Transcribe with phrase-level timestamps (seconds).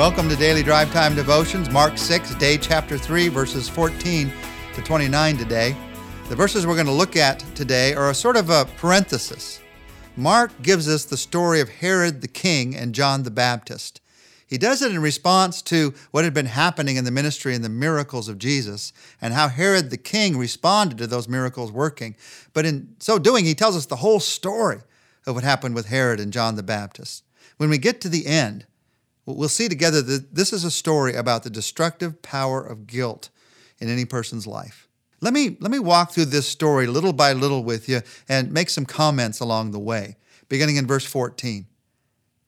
[0.00, 4.32] Welcome to Daily Drive Time Devotions, Mark 6, day chapter 3, verses 14
[4.72, 5.76] to 29 today.
[6.30, 9.60] The verses we're going to look at today are a sort of a parenthesis.
[10.16, 14.00] Mark gives us the story of Herod the king and John the Baptist.
[14.46, 17.68] He does it in response to what had been happening in the ministry and the
[17.68, 22.16] miracles of Jesus and how Herod the king responded to those miracles working.
[22.54, 24.80] But in so doing, he tells us the whole story
[25.26, 27.22] of what happened with Herod and John the Baptist.
[27.58, 28.64] When we get to the end,
[29.36, 33.30] we'll see together that this is a story about the destructive power of guilt
[33.78, 34.88] in any person's life.
[35.20, 38.70] Let me, let me walk through this story little by little with you and make
[38.70, 40.16] some comments along the way,
[40.48, 41.66] beginning in verse 14.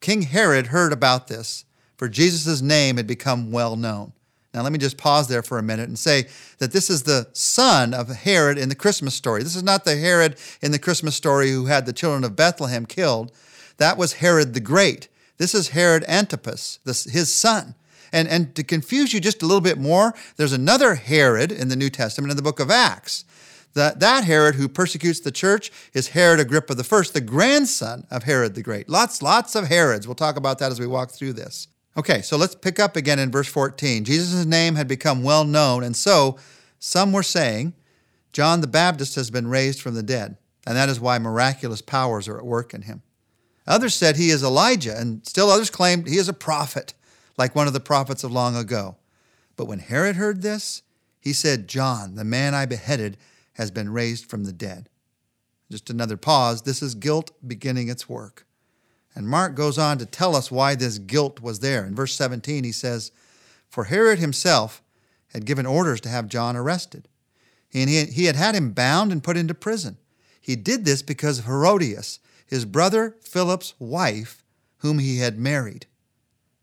[0.00, 1.64] King Herod heard about this
[2.00, 4.14] for Jesus' name had become well known.
[4.54, 7.28] Now, let me just pause there for a minute and say that this is the
[7.34, 9.42] son of Herod in the Christmas story.
[9.42, 12.86] This is not the Herod in the Christmas story who had the children of Bethlehem
[12.86, 13.32] killed.
[13.76, 15.08] That was Herod the Great.
[15.40, 17.74] This is Herod Antipas, his son.
[18.12, 21.76] And, and to confuse you just a little bit more, there's another Herod in the
[21.76, 23.24] New Testament in the book of Acts.
[23.72, 28.54] That, that Herod who persecutes the church is Herod Agrippa I, the grandson of Herod
[28.54, 28.90] the Great.
[28.90, 30.06] Lots, lots of Herods.
[30.06, 31.68] We'll talk about that as we walk through this.
[31.96, 34.04] Okay, so let's pick up again in verse 14.
[34.04, 36.36] Jesus' name had become well known, and so
[36.78, 37.72] some were saying,
[38.34, 42.28] John the Baptist has been raised from the dead, and that is why miraculous powers
[42.28, 43.00] are at work in him.
[43.70, 46.92] Others said he is Elijah, and still others claimed he is a prophet,
[47.38, 48.96] like one of the prophets of long ago.
[49.56, 50.82] But when Herod heard this,
[51.20, 53.16] he said, John, the man I beheaded,
[53.54, 54.88] has been raised from the dead.
[55.70, 56.62] Just another pause.
[56.62, 58.44] This is guilt beginning its work.
[59.14, 61.86] And Mark goes on to tell us why this guilt was there.
[61.86, 63.12] In verse 17, he says,
[63.68, 64.82] For Herod himself
[65.28, 67.06] had given orders to have John arrested,
[67.72, 69.96] and he had had him bound and put into prison.
[70.40, 72.18] He did this because of Herodias,
[72.50, 74.44] his brother Philip's wife,
[74.78, 75.86] whom he had married.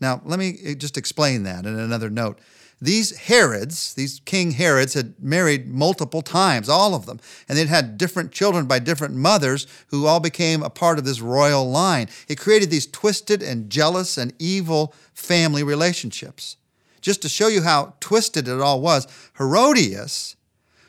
[0.00, 2.40] Now, let me eh, just explain that in another note.
[2.80, 7.18] These Herods, these King Herods, had married multiple times, all of them,
[7.48, 11.20] and they'd had different children by different mothers who all became a part of this
[11.20, 12.08] royal line.
[12.28, 16.56] It created these twisted and jealous and evil family relationships.
[17.00, 20.36] Just to show you how twisted it all was, Herodias,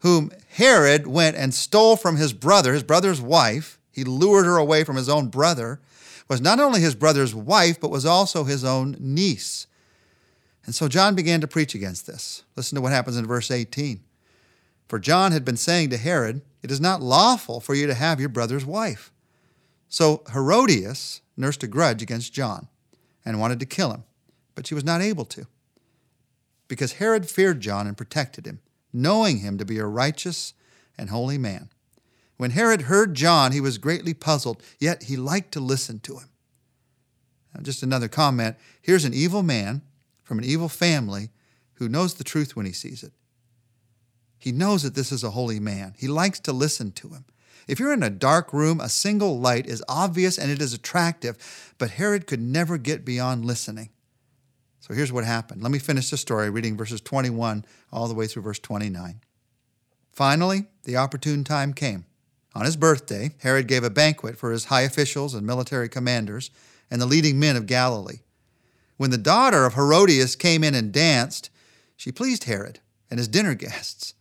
[0.00, 4.84] whom Herod went and stole from his brother, his brother's wife, he lured her away
[4.84, 5.80] from his own brother,
[6.28, 9.66] was not only his brother's wife, but was also his own niece.
[10.64, 12.44] And so John began to preach against this.
[12.56, 14.00] Listen to what happens in verse 18.
[14.88, 18.20] For John had been saying to Herod, It is not lawful for you to have
[18.20, 19.12] your brother's wife.
[19.88, 22.68] So Herodias nursed a grudge against John
[23.24, 24.04] and wanted to kill him,
[24.54, 25.46] but she was not able to.
[26.68, 28.60] Because Herod feared John and protected him,
[28.92, 30.54] knowing him to be a righteous
[30.96, 31.68] and holy man.
[32.42, 36.28] When Herod heard John, he was greatly puzzled, yet he liked to listen to him.
[37.54, 38.56] Now, just another comment.
[38.80, 39.82] Here's an evil man
[40.24, 41.30] from an evil family
[41.74, 43.12] who knows the truth when he sees it.
[44.40, 45.94] He knows that this is a holy man.
[45.96, 47.26] He likes to listen to him.
[47.68, 51.36] If you're in a dark room, a single light is obvious and it is attractive,
[51.78, 53.90] but Herod could never get beyond listening.
[54.80, 55.62] So here's what happened.
[55.62, 59.20] Let me finish the story reading verses 21 all the way through verse 29.
[60.10, 62.04] Finally, the opportune time came.
[62.54, 66.50] On his birthday, Herod gave a banquet for his high officials and military commanders
[66.90, 68.20] and the leading men of Galilee.
[68.98, 71.50] When the daughter of Herodias came in and danced,
[71.96, 72.80] she pleased Herod
[73.10, 74.14] and his dinner guests.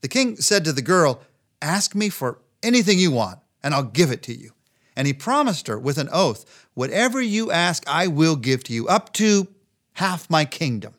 [0.00, 1.20] The king said to the girl,
[1.60, 4.52] Ask me for anything you want, and I'll give it to you.
[4.96, 8.88] And he promised her with an oath, Whatever you ask, I will give to you,
[8.88, 9.48] up to
[9.94, 10.94] half my kingdom.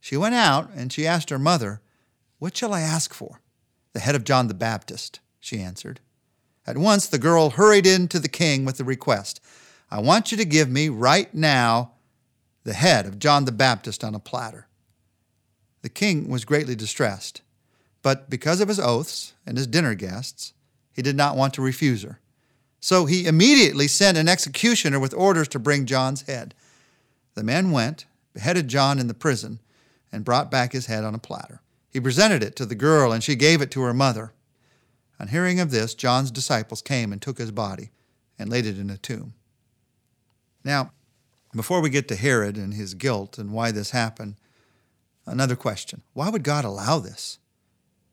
[0.00, 1.80] She went out and she asked her mother,
[2.38, 3.40] What shall I ask for?
[3.92, 6.00] The head of John the Baptist, she answered.
[6.66, 9.40] At once the girl hurried in to the king with the request
[9.90, 11.92] I want you to give me right now
[12.64, 14.66] the head of John the Baptist on a platter.
[15.80, 17.40] The king was greatly distressed,
[18.02, 20.52] but because of his oaths and his dinner guests,
[20.92, 22.20] he did not want to refuse her.
[22.80, 26.54] So he immediately sent an executioner with orders to bring John's head.
[27.34, 29.60] The man went, beheaded John in the prison,
[30.12, 31.60] and brought back his head on a platter.
[31.90, 34.32] He presented it to the girl, and she gave it to her mother.
[35.20, 37.90] On hearing of this, John's disciples came and took his body
[38.38, 39.34] and laid it in a tomb.
[40.64, 40.92] Now,
[41.54, 44.36] before we get to Herod and his guilt and why this happened,
[45.26, 46.02] another question.
[46.12, 47.38] Why would God allow this?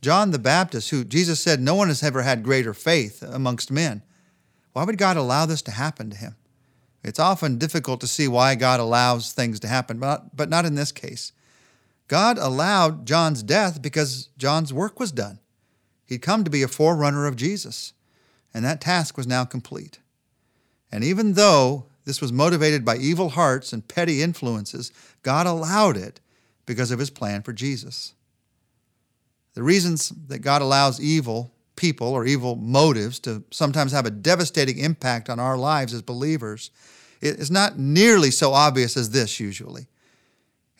[0.00, 4.02] John the Baptist, who Jesus said no one has ever had greater faith amongst men,
[4.72, 6.36] why would God allow this to happen to him?
[7.02, 10.74] It's often difficult to see why God allows things to happen, but, but not in
[10.74, 11.32] this case.
[12.06, 15.38] God allowed John's death because John's work was done.
[16.08, 17.92] He'd come to be a forerunner of Jesus,
[18.54, 19.98] and that task was now complete.
[20.90, 24.90] And even though this was motivated by evil hearts and petty influences,
[25.22, 26.20] God allowed it
[26.64, 28.14] because of his plan for Jesus.
[29.52, 34.78] The reasons that God allows evil people or evil motives to sometimes have a devastating
[34.78, 36.70] impact on our lives as believers
[37.20, 39.88] is not nearly so obvious as this usually.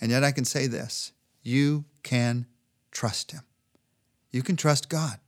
[0.00, 2.46] And yet I can say this you can
[2.90, 3.42] trust him.
[4.30, 5.18] You can trust God.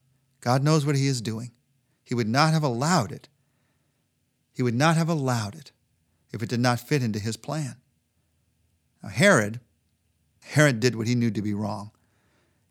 [0.41, 1.52] God knows what he is doing.
[2.02, 3.29] He would not have allowed it.
[4.52, 5.73] He would not have allowed it
[6.32, 7.76] if it did not fit into his plan.
[9.02, 9.61] Now, Herod,
[10.43, 11.93] Herod did what he knew to be wrong.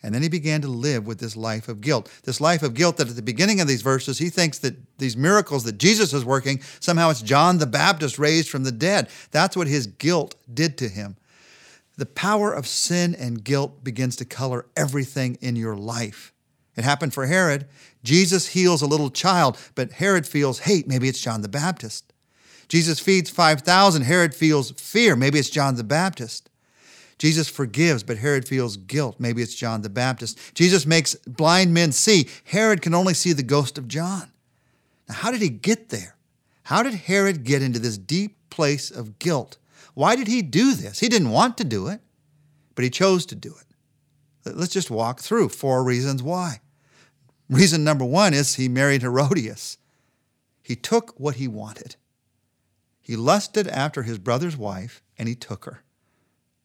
[0.02, 2.10] And then he began to live with this life of guilt.
[2.24, 5.18] This life of guilt that at the beginning of these verses, he thinks that these
[5.18, 9.10] miracles that Jesus is working, somehow it's John the Baptist raised from the dead.
[9.32, 11.18] That's what his guilt did to him.
[12.00, 16.32] The power of sin and guilt begins to color everything in your life.
[16.78, 17.68] It happened for Herod.
[18.06, 20.88] Jesus heals a little child, but Herod feels hate.
[20.88, 22.14] Maybe it's John the Baptist.
[22.70, 24.04] Jesus feeds 5,000.
[24.04, 25.18] Herod feels fear.
[25.18, 26.50] Maybe it's John the Baptist.
[27.18, 29.18] Jesus forgives, but Herod feels guilt.
[29.20, 30.40] Maybe it's John the Baptist.
[30.54, 32.30] Jesus makes blind men see.
[32.46, 34.32] Herod can only see the ghost of John.
[35.10, 36.16] Now, how did he get there?
[36.64, 39.58] How did Herod get into this deep place of guilt?
[39.94, 41.00] Why did he do this?
[41.00, 42.02] He didn't want to do it,
[42.76, 44.56] but he chose to do it.
[44.56, 46.62] Let's just walk through four reasons why.
[47.50, 49.78] Reason number one is he married Herodias.
[50.62, 51.96] He took what he wanted.
[53.02, 55.84] He lusted after his brother's wife and he took her.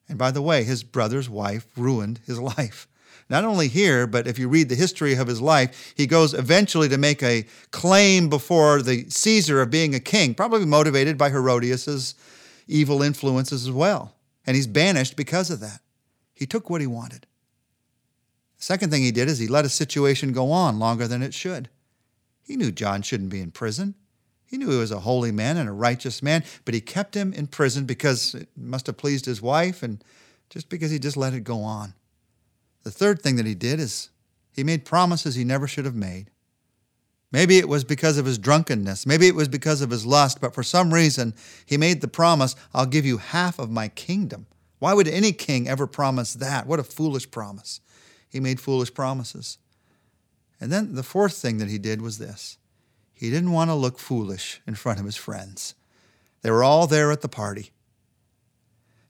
[0.08, 2.86] And by the way, his brother's wife ruined his life.
[3.30, 6.90] Not only here, but if you read the history of his life, he goes eventually
[6.90, 12.14] to make a claim before the Caesar of being a king, probably motivated by Herodias's
[12.66, 14.14] evil influences as well.
[14.46, 15.80] And he's banished because of that.
[16.34, 17.26] He took what he wanted.
[18.58, 21.34] The second thing he did is he let a situation go on longer than it
[21.34, 21.68] should.
[22.42, 23.94] He knew John shouldn't be in prison.
[24.46, 27.32] He knew he was a holy man and a righteous man, but he kept him
[27.32, 30.04] in prison because it must have pleased his wife and
[30.50, 31.94] just because he just let it go on.
[32.84, 34.10] The third thing that he did is
[34.52, 36.30] he made promises he never should have made.
[37.34, 39.06] Maybe it was because of his drunkenness.
[39.06, 41.34] Maybe it was because of his lust, but for some reason,
[41.66, 44.46] he made the promise I'll give you half of my kingdom.
[44.78, 46.68] Why would any king ever promise that?
[46.68, 47.80] What a foolish promise.
[48.28, 49.58] He made foolish promises.
[50.60, 52.56] And then the fourth thing that he did was this
[53.12, 55.74] he didn't want to look foolish in front of his friends.
[56.42, 57.72] They were all there at the party.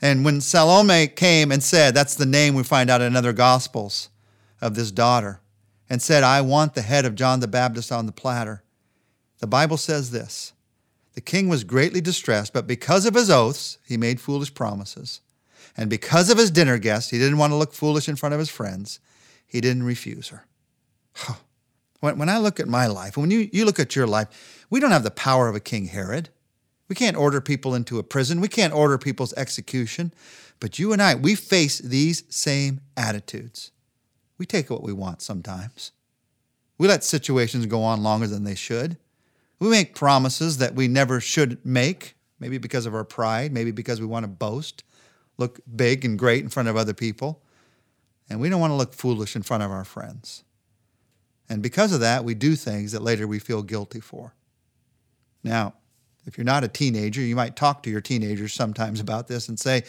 [0.00, 4.08] And when Salome came and said, that's the name we find out in other Gospels
[4.62, 5.42] of this daughter,
[5.88, 8.62] and said, I want the head of John the Baptist on the platter,
[9.38, 10.52] the Bible says this
[11.14, 15.20] The king was greatly distressed, but because of his oaths, he made foolish promises.
[15.76, 18.38] And because of his dinner guests, he didn't want to look foolish in front of
[18.38, 19.00] his friends,
[19.46, 20.44] he didn't refuse her.
[22.00, 24.78] When, when I look at my life, when you, you look at your life, we
[24.78, 26.28] don't have the power of a King Herod.
[26.86, 28.42] We can't order people into a prison.
[28.42, 30.12] We can't order people's execution.
[30.60, 33.70] But you and I, we face these same attitudes.
[34.44, 35.92] We take what we want sometimes.
[36.76, 38.98] We let situations go on longer than they should.
[39.58, 44.02] We make promises that we never should make, maybe because of our pride, maybe because
[44.02, 44.84] we want to boast,
[45.38, 47.40] look big and great in front of other people.
[48.28, 50.44] And we don't want to look foolish in front of our friends.
[51.48, 54.34] And because of that, we do things that later we feel guilty for.
[55.42, 55.72] Now,
[56.26, 59.58] if you're not a teenager, you might talk to your teenagers sometimes about this and
[59.58, 59.82] say,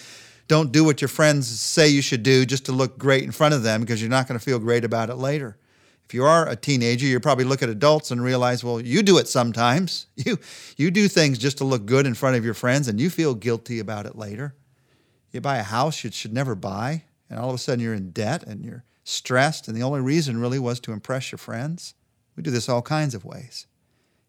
[0.48, 3.54] don't do what your friends say you should do just to look great in front
[3.54, 5.58] of them because you're not going to feel great about it later.
[6.04, 9.18] If you are a teenager, you probably look at adults and realize, well, you do
[9.18, 10.06] it sometimes.
[10.16, 10.40] You,
[10.78, 13.36] you do things just to look good in front of your friends and you feel
[13.36, 14.56] guilty about it later.
[15.32, 18.12] You buy a house you should never buy, and all of a sudden you're in
[18.12, 21.94] debt and you're stressed, and the only reason really was to impress your friends.
[22.36, 23.68] We do this all kinds of ways.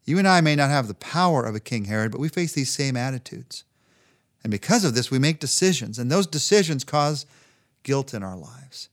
[0.06, 2.52] You and I may not have the power of a King Herod, but we face
[2.52, 3.64] these same attitudes.
[4.42, 7.26] And because of this, we make decisions, and those decisions cause
[7.82, 8.88] guilt in our lives.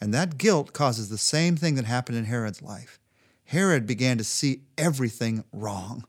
[0.00, 3.00] And that guilt causes the same thing that happened in Herod's life.
[3.46, 6.04] Herod began to see everything wrong.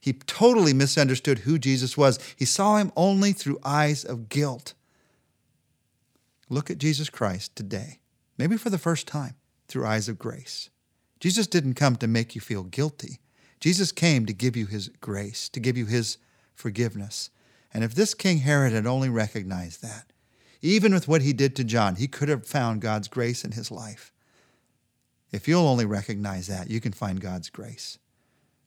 [0.00, 2.18] He totally misunderstood who Jesus was.
[2.36, 4.74] He saw him only through eyes of guilt.
[6.50, 8.00] Look at Jesus Christ today
[8.42, 9.36] maybe for the first time,
[9.68, 10.68] through eyes of grace.
[11.20, 13.20] Jesus didn't come to make you feel guilty.
[13.62, 16.18] Jesus came to give you his grace, to give you his
[16.52, 17.30] forgiveness.
[17.72, 20.12] And if this King Herod had only recognized that,
[20.62, 23.70] even with what he did to John, he could have found God's grace in his
[23.70, 24.12] life.
[25.30, 27.98] If you'll only recognize that, you can find God's grace.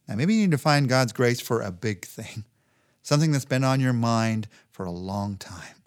[0.08, 2.46] Now, maybe you need to find God's grace for a big thing,
[3.02, 5.84] something that's been on your mind for a long time.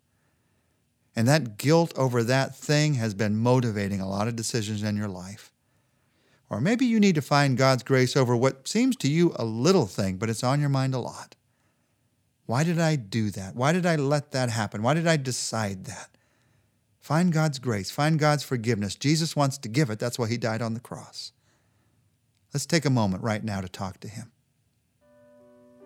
[1.17, 5.09] And that guilt over that thing has been motivating a lot of decisions in your
[5.09, 5.51] life.
[6.51, 9.87] Or maybe you need to find God's grace over what seems to you a little
[9.87, 11.37] thing, but it's on your mind a lot.
[12.47, 13.55] Why did I do that?
[13.55, 14.83] Why did I let that happen?
[14.83, 16.09] Why did I decide that?
[16.99, 18.95] Find God's grace, find God's forgiveness.
[18.95, 19.99] Jesus wants to give it.
[19.99, 21.33] That's why he died on the cross.
[22.55, 24.33] Let's take a moment right now to talk to him.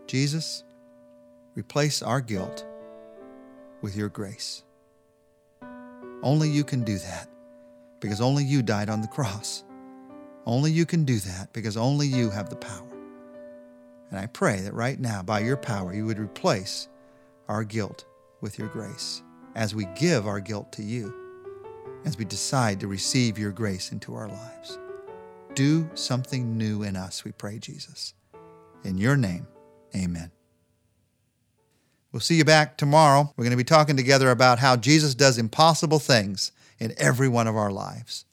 [0.06, 0.62] Jesus,
[1.56, 2.64] replace our guilt
[3.80, 4.62] with your grace.
[6.22, 7.28] Only you can do that
[8.00, 9.64] because only you died on the cross.
[10.46, 12.88] Only you can do that because only you have the power.
[14.10, 16.88] And I pray that right now, by your power, you would replace
[17.48, 18.04] our guilt
[18.40, 19.22] with your grace
[19.54, 21.14] as we give our guilt to you,
[22.04, 24.78] as we decide to receive your grace into our lives.
[25.54, 28.14] Do something new in us, we pray, Jesus.
[28.84, 29.46] In your name,
[29.94, 30.30] amen.
[32.10, 33.32] We'll see you back tomorrow.
[33.36, 37.46] We're going to be talking together about how Jesus does impossible things in every one
[37.46, 38.26] of our lives.